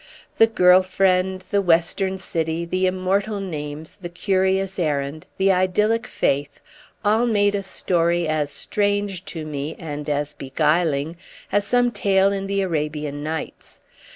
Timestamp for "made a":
7.27-7.61